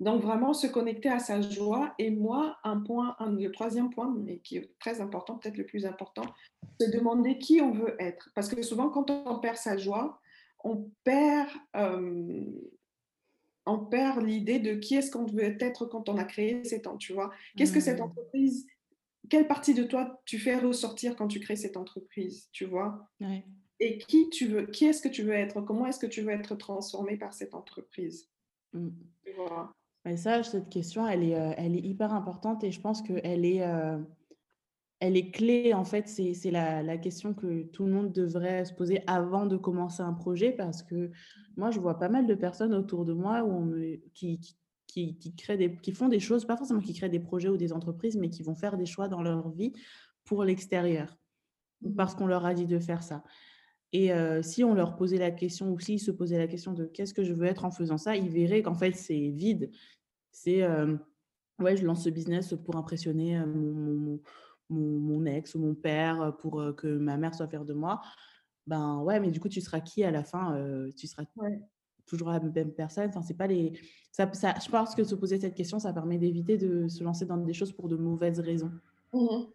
[0.00, 1.94] Donc vraiment se connecter à sa joie.
[1.98, 5.84] Et moi, un point, le troisième point, mais qui est très important, peut-être le plus
[5.84, 6.24] important,
[6.80, 8.30] se demander qui on veut être.
[8.34, 10.18] Parce que souvent, quand on perd sa joie,
[10.64, 12.44] on perd, euh,
[13.66, 17.06] on perd l'idée de qui est-ce qu'on veut être quand on a créé cette entreprise,
[17.06, 17.30] tu vois.
[17.56, 18.04] Qu'est-ce que cette mmh.
[18.04, 18.66] entreprise,
[19.28, 23.06] quelle partie de toi tu fais ressortir quand tu crées cette entreprise, tu vois?
[23.80, 25.60] Et qui tu veux, qui est-ce que tu veux être?
[25.60, 28.30] Comment est-ce que tu veux être transformé par cette entreprise?
[28.72, 28.88] Mmh.
[29.24, 29.74] Tu vois?
[30.06, 33.44] Et ça, cette question, elle est, euh, elle est hyper importante et je pense qu'elle
[33.44, 33.98] est, euh,
[34.98, 35.74] elle est clé.
[35.74, 39.56] En fait, c'est la, la, question que tout le monde devrait se poser avant de
[39.56, 41.10] commencer un projet parce que
[41.56, 44.40] moi, je vois pas mal de personnes autour de moi où on me, qui,
[44.86, 47.56] qui, qui, créent des, qui font des choses, pas forcément qui créent des projets ou
[47.56, 49.72] des entreprises, mais qui vont faire des choix dans leur vie
[50.24, 51.16] pour l'extérieur
[51.96, 53.22] parce qu'on leur a dit de faire ça.
[53.92, 57.12] Et si on leur posait la question, ou s'ils se posaient la question de qu'est-ce
[57.12, 59.70] que je veux être en faisant ça, ils verraient qu'en fait, c'est vide.
[60.30, 60.64] C'est,
[61.58, 64.20] ouais, je lance ce business pour impressionner mon,
[64.68, 68.00] mon, ex ou mon père, pour que ma mère soit fière de moi.
[68.68, 70.56] Ben ouais, mais du coup, tu seras qui à la fin
[70.96, 71.24] Tu seras
[72.06, 73.08] toujours la même personne.
[73.08, 73.72] Enfin, c'est pas les...
[74.12, 77.24] Ça, ça, je pense que se poser cette question, ça permet d'éviter de se lancer
[77.24, 78.70] dans des choses pour de mauvaises raisons.
[79.12, 79.46] Mmh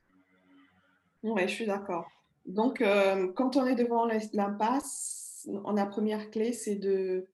[1.27, 2.07] oui, je suis d'accord.
[2.45, 7.27] Donc, euh, quand on est devant l'impasse, la première clé, c'est de,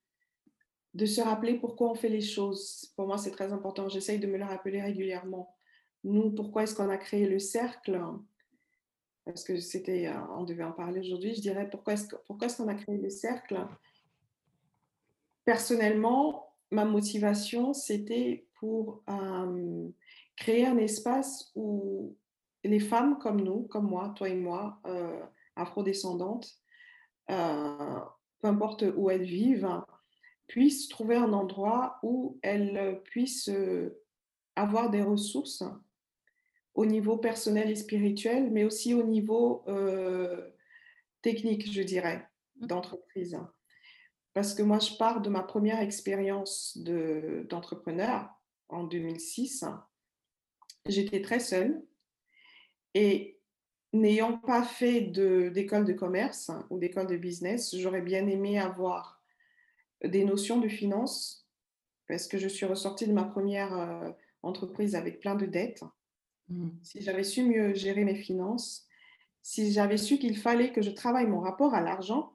[1.05, 2.91] se rappeler pourquoi on fait les choses.
[2.95, 3.89] Pour moi, c'est très important.
[3.89, 5.53] J'essaye de me le rappeler régulièrement.
[6.03, 8.01] Nous, pourquoi est-ce qu'on a créé le cercle?
[9.25, 11.35] Parce que c'était, euh, on devait en parler aujourd'hui.
[11.35, 13.59] Je dirais pourquoi est-ce, pourquoi est-ce qu'on a créé le cercle?
[15.45, 19.89] Personnellement, ma motivation, c'était pour euh,
[20.35, 22.15] créer un espace où
[22.63, 25.19] les femmes comme nous, comme moi, toi et moi, euh,
[25.55, 26.51] afrodescendantes,
[27.29, 27.99] euh,
[28.39, 29.81] peu importe où elles vivent,
[30.47, 34.01] puissent trouver un endroit où elles puissent euh,
[34.55, 35.63] avoir des ressources
[36.73, 39.65] au niveau personnel et spirituel, mais aussi au niveau
[41.21, 42.67] technique, je dirais, mmh.
[42.67, 43.37] d'entreprise.
[44.33, 48.29] Parce que moi, je pars de ma première expérience d'entrepreneur
[48.69, 49.65] en 2006.
[50.87, 51.83] J'étais très seule
[52.93, 53.39] et
[53.93, 59.21] n'ayant pas fait d'école de, commerce ou d'école de business, j'aurais bien aimé avoir
[60.03, 61.47] des notions de finance
[62.07, 64.09] parce que je suis ressortie de ma première euh,
[64.43, 65.83] entreprise avec plein de dettes.
[66.49, 66.69] Mmh.
[66.83, 68.87] Si j'avais su mieux gérer mes finances,
[69.43, 72.33] si j'avais su qu'il fallait que je travaille mon rapport à l'argent,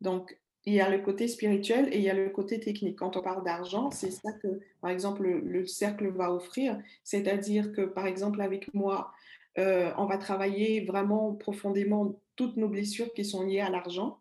[0.00, 2.98] donc il y a le côté spirituel et il y a le côté technique.
[2.98, 6.80] Quand on parle d'argent, c'est ça que, par exemple, le cercle va offrir.
[7.02, 9.12] C'est-à-dire que, par exemple, avec moi,
[9.58, 14.20] euh, on va travailler vraiment profondément toutes nos blessures qui sont liées à l'argent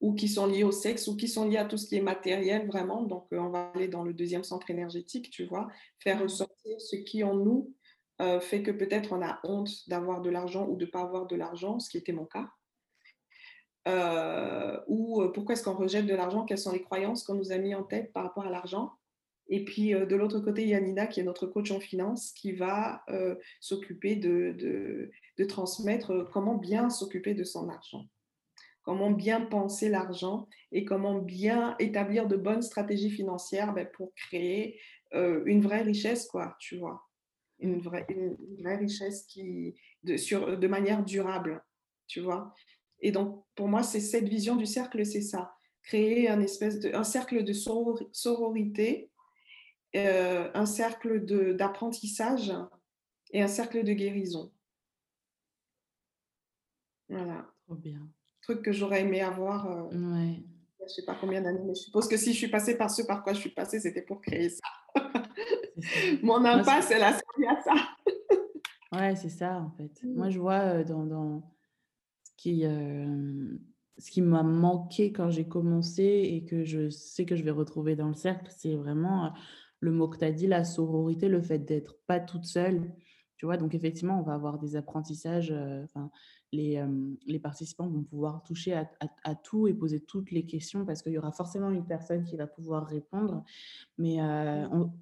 [0.00, 2.02] ou qui sont liées au sexe ou qui sont liées à tout ce qui est
[2.02, 3.02] matériel vraiment.
[3.02, 6.22] Donc, euh, on va aller dans le deuxième centre énergétique, tu vois, faire mmh.
[6.22, 7.74] ressortir ce qui en nous
[8.20, 11.26] euh, fait que peut-être on a honte d'avoir de l'argent ou de ne pas avoir
[11.26, 12.50] de l'argent, ce qui était mon cas.
[14.88, 16.44] ou pourquoi est-ce qu'on rejette de l'argent?
[16.44, 18.92] Quelles sont les croyances qu'on nous a mis en tête par rapport à l'argent?
[19.50, 21.80] Et puis euh, de l'autre côté, il y a Nina qui est notre coach en
[21.80, 25.10] finance qui va euh, s'occuper de,
[25.48, 28.06] transmettre euh, comment bien s'occuper de son argent,
[28.82, 34.80] comment bien penser l'argent et comment bien établir de bonnes stratégies financières ben, pour créer
[35.12, 37.02] une vraie richesse, quoi, tu vois.
[37.58, 38.06] Une vraie,
[38.76, 41.64] richesse qui, de manière durable,
[42.06, 42.54] tu vois.
[43.00, 45.52] Et donc, pour moi, c'est cette vision du cercle, c'est ça.
[45.82, 49.10] Créer un, espèce de, un cercle de sororité,
[49.96, 51.24] euh, un cercle
[51.54, 52.52] d'apprentissage
[53.32, 54.52] et un cercle de guérison.
[57.08, 57.46] Voilà.
[57.66, 58.08] Trop bien.
[58.42, 59.66] Truc que j'aurais aimé avoir.
[59.66, 60.42] Euh, ouais.
[60.78, 62.90] Je ne sais pas combien d'années, mais je suppose que si je suis passée par
[62.90, 64.64] ce par quoi je suis passée, c'était pour créer ça.
[66.22, 67.74] Mon impasse, elle a servi à ça.
[68.98, 70.02] ouais, c'est ça, en fait.
[70.04, 70.30] Moi, mmh.
[70.30, 71.42] je vois euh, dans, dans
[72.24, 73.56] ce qui, euh,
[73.98, 77.96] ce qui m'a manqué quand j'ai commencé et que je sais que je vais retrouver
[77.96, 79.32] dans le cercle, c'est vraiment
[79.80, 82.92] le mot que tu as dit, la sororité, le fait d'être pas toute seule.
[83.36, 85.50] Tu vois, donc effectivement, on va avoir des apprentissages.
[85.84, 86.10] Enfin,
[86.52, 86.84] les,
[87.26, 88.90] les, participants vont pouvoir toucher à,
[89.24, 92.36] à, tout et poser toutes les questions parce qu'il y aura forcément une personne qui
[92.36, 93.42] va pouvoir répondre.
[93.96, 94.92] Mais mmh.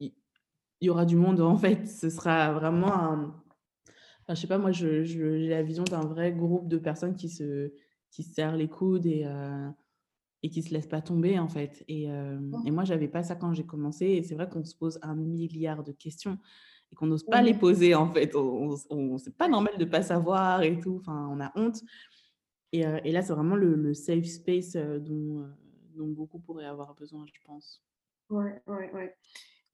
[0.00, 0.12] il
[0.82, 1.86] y aura du monde, en fait.
[1.86, 3.42] Ce sera vraiment un...
[4.22, 7.30] Enfin, je sais pas, moi, j'ai je, la vision d'un vrai groupe de personnes qui
[7.30, 7.72] se,
[8.10, 9.24] qui se serrent les coudes et,
[10.42, 11.84] et qui se laissent pas tomber, en fait.
[11.88, 12.62] Et, mmh.
[12.66, 14.06] et moi, j'avais pas ça quand j'ai commencé.
[14.06, 16.38] Et c'est vrai qu'on se pose un milliard de questions
[16.92, 18.34] et qu'on n'ose pas les poser en fait.
[18.34, 20.98] On, on, c'est pas normal de pas savoir et tout.
[21.00, 21.82] Enfin, on a honte.
[22.72, 25.46] Et, euh, et là, c'est vraiment le, le, safe space euh, dont, euh,
[25.94, 27.82] dont, beaucoup pourraient avoir besoin, je pense.
[28.28, 29.16] Ouais, ouais, ouais.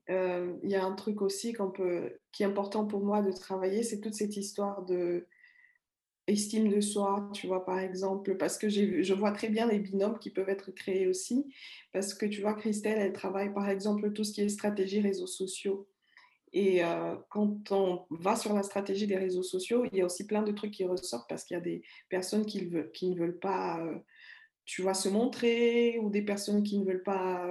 [0.09, 3.83] Il y a un truc aussi qu'on peut, qui est important pour moi de travailler,
[3.83, 5.27] c'est toute cette histoire de
[6.27, 10.19] estime de soi, tu vois, par exemple, parce que je vois très bien les binômes
[10.19, 11.53] qui peuvent être créés aussi,
[11.93, 15.27] parce que tu vois, Christelle, elle travaille par exemple tout ce qui est stratégie réseaux
[15.27, 15.89] sociaux.
[16.53, 20.27] Et euh, quand on va sur la stratégie des réseaux sociaux, il y a aussi
[20.27, 23.39] plein de trucs qui ressortent parce qu'il y a des personnes qui, qui, ne veulent
[23.39, 23.97] pas, euh,
[24.67, 27.47] tu vois, se montrer ou des personnes qui ne veulent pas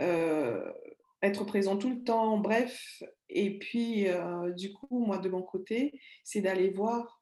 [0.00, 0.72] euh,
[1.22, 3.02] être présentes tout le temps, bref.
[3.28, 4.06] Et puis,
[4.56, 7.15] du coup, moi, de mon côté, c'est d'aller voir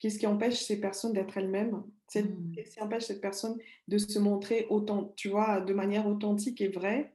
[0.00, 1.82] qu'est-ce qui empêche ces personnes d'être elles-mêmes,
[2.14, 2.52] mmh.
[2.54, 3.58] qu'est-ce qui empêche cette personne
[3.88, 7.12] de se montrer autant, tu vois, de manière authentique et vraie,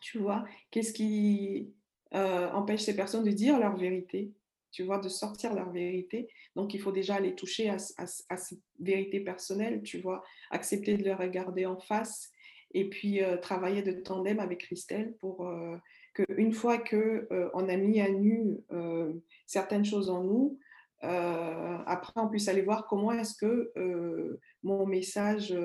[0.00, 1.72] tu vois, qu'est-ce qui
[2.14, 4.32] euh, empêche ces personnes de dire leur vérité,
[4.70, 6.28] tu vois, de sortir leur vérité?
[6.54, 11.04] Donc, il faut déjà aller toucher à, à, cette vérité personnelle, tu vois, accepter de
[11.04, 12.30] le regarder en face
[12.72, 15.76] et puis euh, travailler de tandem avec Christelle pour euh,
[16.14, 18.58] qu'une fois qu'on a mis à nu
[19.46, 20.58] certaines choses en nous,
[21.00, 23.72] après, on puisse aller voir comment est-ce que
[24.62, 25.56] mon message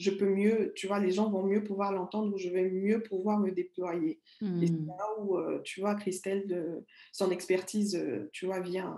[0.00, 3.02] je peux mieux, tu vois, les gens vont mieux pouvoir l'entendre ou je vais mieux
[3.02, 4.18] pouvoir me déployer.
[4.40, 4.86] Et c'est mmh.
[4.86, 8.96] là où, euh, tu vois, Christelle, de, son expertise, euh, tu vois, vient,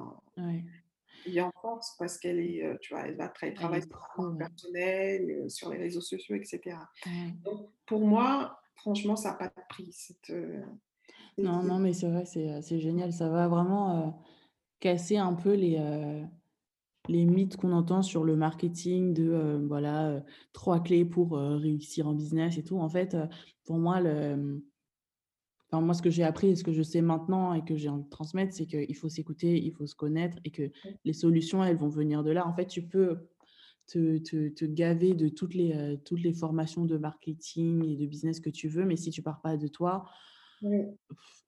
[1.26, 5.50] vient en force parce qu'elle est, euh, tu vois, elle va travailler sur le personnel,
[5.50, 6.76] sur les réseaux sociaux, etc.
[7.44, 9.90] Donc, pour moi, franchement, ça n'a pas de prix.
[9.90, 10.32] Cette,
[11.36, 13.12] non, non, mais c'est vrai, c'est génial.
[13.12, 14.22] Ça va vraiment
[14.82, 15.78] casser un peu les
[17.08, 20.20] les mythes qu'on entend sur le marketing de euh, voilà euh,
[20.52, 22.78] trois clés pour euh, réussir en business et tout.
[22.78, 23.16] En fait,
[23.64, 24.62] pour moi, le,
[25.70, 27.88] enfin, moi, ce que j'ai appris et ce que je sais maintenant et que j'ai
[27.88, 30.70] envie de transmettre, c'est qu'il faut s'écouter, il faut se connaître et que
[31.04, 32.46] les solutions, elles vont venir de là.
[32.46, 33.28] En fait, tu peux
[33.88, 38.38] te, te, te gaver de toutes les, toutes les formations de marketing et de business
[38.38, 40.04] que tu veux, mais si tu pars pas de toi,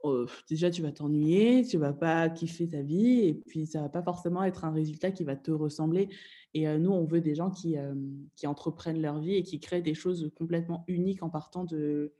[0.02, 3.88] Oh, déjà, tu vas t'ennuyer, tu vas pas kiffer ta vie et puis ça va
[3.88, 6.08] pas forcément être un résultat qui va te ressembler.
[6.52, 7.76] Et nous, on veut des gens qui,
[8.36, 12.12] qui entreprennent leur vie et qui créent des choses complètement uniques en partant de,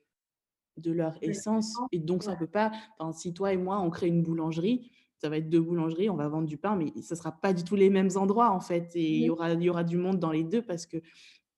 [0.78, 1.74] de leur essence.
[1.92, 2.72] Et donc, ça peut pas,
[3.12, 6.28] si toi et moi, on crée une boulangerie, ça va être deux boulangeries, on va
[6.28, 8.94] vendre du pain, mais ce sera pas du tout les mêmes endroits en fait.
[8.94, 10.98] Et il y aura, il y aura du monde dans les deux parce que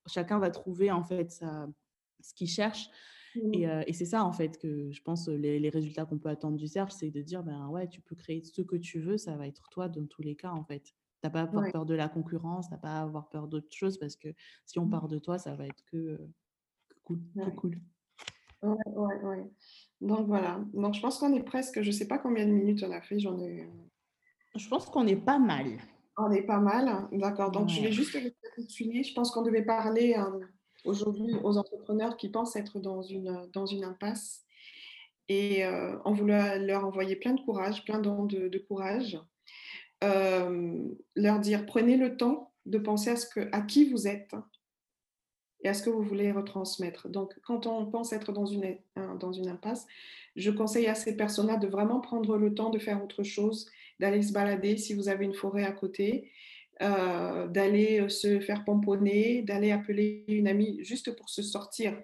[0.07, 1.42] chacun va trouver en fait
[2.20, 2.90] ce qu'il cherche.
[3.42, 3.85] Mmh.
[3.87, 6.92] Et, c'est ça, en fait, que je pense, les, résultats qu'on peut attendre du cercle,
[6.92, 9.68] c'est de dire, ben ouais, tu peux créer ce que tu veux, ça va être
[9.70, 10.85] toi dans tous les cas, en fait.
[10.85, 10.92] Tu
[11.25, 13.72] n'as pas à avoir peur de la concurrence, tu n'as pas à avoir peur d'autres
[13.72, 14.29] choses, parce que
[14.64, 14.90] si on mmh.
[14.90, 16.18] part de toi, ça va être que,
[17.05, 17.20] cool.
[17.35, 17.55] Ouais.
[17.57, 17.81] cool.
[18.62, 19.51] Ouais, ouais, ouais.
[20.01, 20.61] Donc voilà.
[20.75, 23.01] Donc je pense qu'on est presque, je ne sais pas combien de minutes on a
[23.01, 23.68] fait, j'en ai.
[24.57, 25.79] Je pense qu'on est pas mal.
[26.16, 27.51] On est pas mal, d'accord.
[27.51, 29.03] Donc je vais juste récapituler.
[29.03, 30.16] Je pense qu'on devait parler
[30.85, 34.45] aujourd'hui aux entrepreneurs qui pensent être dans une, dans une impasse.
[35.29, 39.19] Et euh, on voulait leur envoyer plein de courage, plein de, de courage.
[40.05, 40.79] Euh,
[41.15, 44.35] leur dire prenez le temps de penser à, ce que, à qui vous êtes
[45.62, 47.09] et à ce que vous voulez retransmettre.
[47.09, 48.77] Donc, quand on pense être dans une,
[49.19, 49.87] dans une impasse,
[50.37, 54.23] je conseille à ces personnes-là de vraiment prendre le temps de faire autre chose, d'aller
[54.23, 56.31] se balader si vous avez une forêt à côté,
[56.83, 61.99] euh, d'aller euh, se faire pomponner, d'aller appeler une amie juste pour se sortir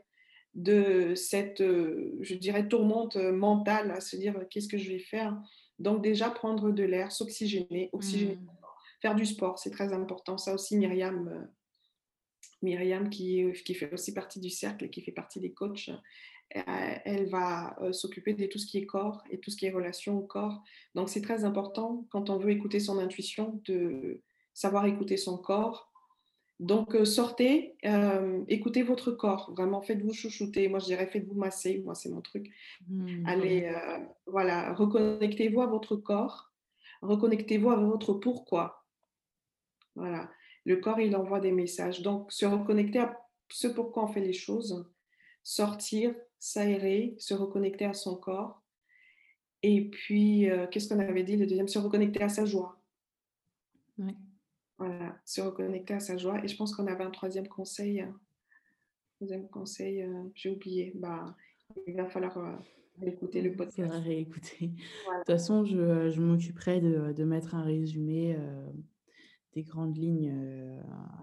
[0.55, 5.37] de cette, euh, je dirais, tourmente mentale à se dire qu'est-ce que je vais faire?
[5.79, 8.49] Donc déjà prendre de l'air, s'oxygéner, oxygéner, mmh.
[9.03, 10.39] faire du sport, c'est très important.
[10.39, 11.47] Ça aussi, Myriam,
[12.63, 15.91] Myriam qui, qui fait aussi partie du cercle et qui fait partie des coachs,
[16.49, 20.17] elle va s'occuper de tout ce qui est corps et tout ce qui est relation
[20.17, 20.63] au corps.
[20.95, 24.23] Donc, c'est très important quand on veut écouter son intuition de
[24.55, 25.91] savoir écouter son corps.
[26.61, 27.77] Donc, sortez,
[28.47, 29.53] écoutez votre corps.
[29.57, 30.69] Vraiment, faites-vous chouchouter.
[30.69, 31.83] Moi, je dirais, faites-vous masser.
[31.85, 32.53] Moi, c'est mon truc.
[32.89, 33.75] Mmh, Allez,
[34.27, 36.53] voilà, reconnectez-vous à votre corps.
[37.01, 38.85] Reconnectez-vous à votre pourquoi.
[39.97, 40.31] Voilà.
[40.65, 42.03] Le corps, il envoie des messages.
[42.03, 44.89] Donc, se reconnecter à ce pourquoi on fait les choses.
[45.43, 48.63] Sortir, s'aérer, se reconnecter à son corps.
[49.63, 52.81] Et puis, euh, qu'est-ce qu'on avait dit Le deuxième, se reconnecter à sa joie.
[54.87, 56.43] Voilà, se reconnecter à sa joie.
[56.45, 58.01] Et je pense qu'on avait un troisième conseil.
[58.01, 58.15] Un
[59.17, 60.93] troisième conseil, euh, j'ai oublié.
[60.97, 61.37] Bah,
[61.87, 63.79] il va falloir euh, écouter le podcast.
[63.79, 64.67] Il faudra réécouter.
[64.69, 64.75] De
[65.19, 68.37] toute façon, je, je m'occuperai de, de, mettre un résumé
[69.55, 70.35] des grandes lignes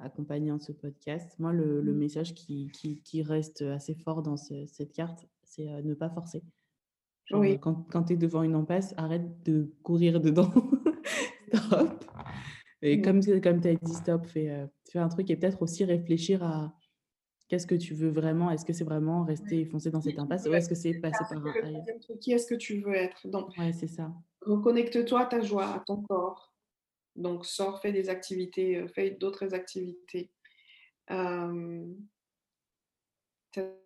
[0.02, 1.36] accompagnant ce podcast.
[1.40, 1.98] Moi, le, mmh.
[1.98, 2.72] message qui,
[3.04, 6.44] qui, reste assez fort dans cette carte, c'est ne pas forcer.
[7.32, 7.60] oui.
[7.60, 10.52] Quand, quand tu es devant une impasse, arrête de courir dedans.
[11.70, 12.06] stop.
[12.82, 13.02] Et mmh.
[13.02, 16.74] comme, comme tu as dit, stop, fais, fais un truc et peut-être aussi réfléchir à
[17.48, 18.52] qu'est-ce que tu veux vraiment?
[18.52, 20.46] Est-ce que c'est vraiment rester foncé dans cette impasse?
[20.48, 23.28] Ou est-ce que c'est passer par un Qui est-ce que tu veux être?
[23.28, 24.14] Donc, ouais, c'est ça.
[24.42, 26.50] Reconnecte-toi à ta joie, à ton corps
[27.20, 30.32] donc, sors, fais des activités, euh, fais d'autres activités.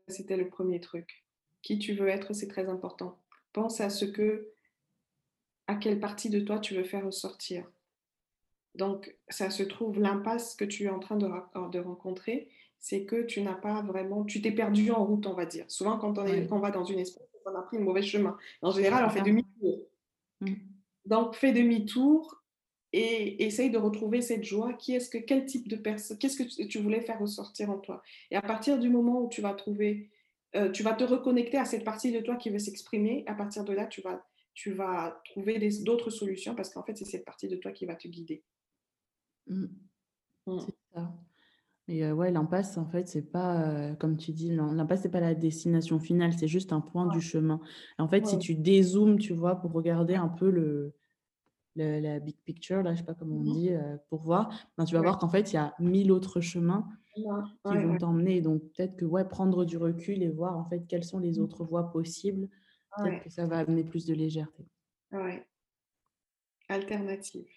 [0.08, 1.26] C'était le premier truc.
[1.62, 3.20] Qui tu veux être, c'est très important.
[3.54, 4.52] Pense à ce que,
[5.68, 7.72] à quelle partie de toi tu veux faire ressortir.
[8.76, 11.28] Donc, ça se trouve, l'impasse que tu es en train de,
[11.72, 15.46] de rencontrer, c'est que tu n'as pas vraiment, tu t'es perdu en route, on va
[15.46, 15.66] dire.
[15.70, 18.38] Souvent, quand on, est, va dans une espèce, on a pris le mauvais chemin.
[18.62, 19.88] En général, on fait demi-tour.
[20.42, 20.54] Mmh.
[21.06, 22.44] Donc, fais demi-tour
[22.94, 24.74] et essaye de retrouver cette joie.
[24.74, 28.02] Qui est-ce que, quel type de personne, qu'est-ce que tu voulais faire ressortir en toi?
[28.32, 30.10] Et à partir du moment où tu vas trouver,
[30.56, 33.64] euh, tu vas te reconnecter à cette partie de toi qui veut s'exprimer, à partir
[33.64, 37.48] de là, tu vas, tu vas trouver d'autres solutions parce qu'en fait, c'est cette partie
[37.48, 38.44] de toi qui va te guider.
[39.48, 39.66] Mmh.
[40.48, 40.60] Mmh.
[40.60, 41.14] C'est ça.
[41.90, 45.20] Et euh, ouais, l'impasse, en fait, c'est pas, euh, comme tu dis, l'impasse, c'est pas
[45.20, 47.60] la destination finale, c'est juste un point du chemin.
[47.98, 50.96] en fait, si tu dézoomes, tu vois, pour regarder un peu le,
[51.76, 54.86] la big picture, là, je sais pas comment on mmh dit, euh, pour voir, ben,
[54.86, 57.24] tu vas voir qu'en fait, il y a mille autres chemins qui
[57.66, 58.40] vont t'emmener.
[58.40, 61.44] Donc, peut-être que, ouais, prendre du recul et voir, en fait, quelles sont les mmh.
[61.44, 62.48] autres voies possibles,
[62.98, 64.66] peut-être que ça va amener plus de légèreté.
[65.12, 65.46] Ouais.
[66.70, 67.50] Alternative.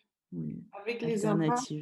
[0.73, 1.73] Avec les impasses,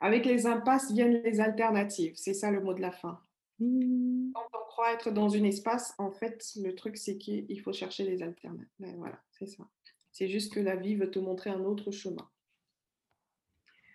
[0.00, 2.14] avec les impasses viennent les alternatives.
[2.16, 3.20] C'est ça le mot de la fin.
[3.58, 4.32] Mmh.
[4.34, 8.04] Quand on croit être dans un espace, en fait, le truc, c'est qu'il faut chercher
[8.04, 8.68] les alternatives.
[8.98, 9.64] Voilà, c'est ça.
[10.12, 12.28] C'est juste que la vie veut te montrer un autre chemin.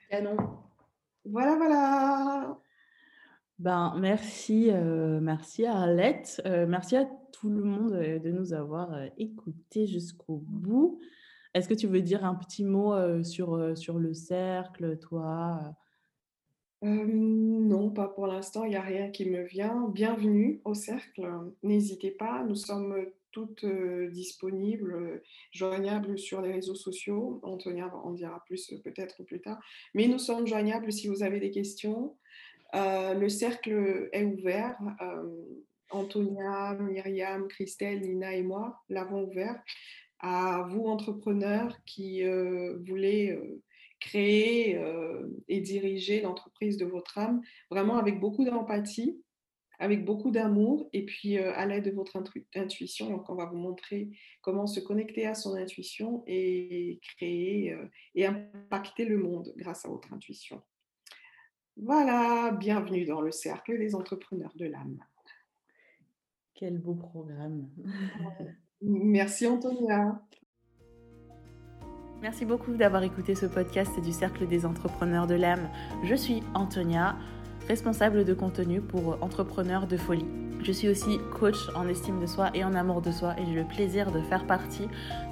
[0.09, 0.37] Canon.
[1.25, 2.59] Voilà, voilà.
[3.59, 6.41] Ben, merci, euh, merci à Arlette.
[6.45, 10.99] Euh, merci à tout le monde euh, de nous avoir écoutés jusqu'au bout.
[11.53, 15.75] Est-ce que tu veux dire un petit mot sur, sur le cercle, toi
[16.83, 18.65] Non, pas pour l'instant.
[18.65, 19.87] Il n'y a rien qui me vient.
[19.89, 21.27] Bienvenue au cercle.
[21.63, 22.43] N'hésitez pas.
[22.43, 27.39] Nous sommes toutes disponibles, joignables sur les réseaux sociaux.
[27.41, 29.59] Antonia en dira plus peut-être plus tard.
[29.95, 32.15] Mais nous sommes joignables si vous avez des questions.
[32.73, 34.77] le cercle est ouvert.
[35.89, 39.59] Antonia, Myriam, Christelle, Nina et moi l'avons ouvert
[40.19, 42.23] à vous, entrepreneurs qui
[42.87, 43.37] voulez
[43.99, 44.79] créer
[45.47, 49.21] et diriger l'entreprise de votre âme, vraiment avec beaucoup d'empathie
[49.79, 52.21] avec beaucoup d'amour et puis euh, à l'aide de votre
[52.55, 53.09] intuition.
[53.09, 54.09] Donc, on va vous montrer
[54.41, 59.89] comment se connecter à son intuition et créer euh, et impacter le monde grâce à
[59.89, 60.61] votre intuition.
[61.77, 64.99] Voilà, bienvenue dans le cercle des entrepreneurs de l'âme.
[66.53, 67.69] Quel beau programme.
[68.81, 70.21] Merci Antonia.
[72.21, 75.69] Merci beaucoup d'avoir écouté ce podcast du Cercle des entrepreneurs de l'âme.
[76.03, 77.17] Je suis Antonia
[77.67, 80.25] responsable de contenu pour Entrepreneurs de Folie.
[80.63, 83.53] Je suis aussi coach en estime de soi et en amour de soi et j'ai
[83.53, 84.87] le plaisir de faire partie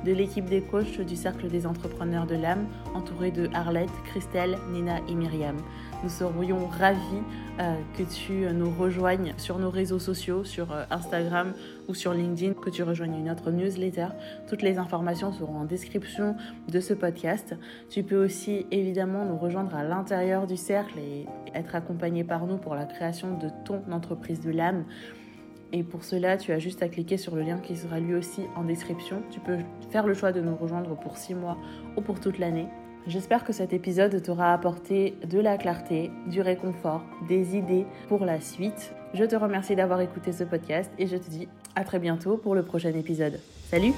[0.05, 4.99] de l'équipe des coachs du Cercle des Entrepreneurs de l'âme, entourée de Arlette, Christelle, Nina
[5.09, 5.57] et Myriam.
[6.03, 7.23] Nous serions ravis
[7.59, 11.53] euh, que tu nous rejoignes sur nos réseaux sociaux, sur euh, Instagram
[11.87, 14.09] ou sur LinkedIn, que tu rejoignes notre newsletter.
[14.47, 16.35] Toutes les informations seront en description
[16.67, 17.55] de ce podcast.
[17.89, 21.25] Tu peux aussi évidemment nous rejoindre à l'intérieur du cercle et
[21.55, 24.85] être accompagné par nous pour la création de ton entreprise de l'âme.
[25.73, 28.43] Et pour cela, tu as juste à cliquer sur le lien qui sera lui aussi
[28.55, 29.23] en description.
[29.31, 29.57] Tu peux
[29.89, 31.57] faire le choix de nous rejoindre pour six mois
[31.97, 32.67] ou pour toute l'année.
[33.07, 38.41] J'espère que cet épisode t'aura apporté de la clarté, du réconfort, des idées pour la
[38.41, 38.93] suite.
[39.13, 42.53] Je te remercie d'avoir écouté ce podcast et je te dis à très bientôt pour
[42.53, 43.39] le prochain épisode.
[43.69, 43.93] Salut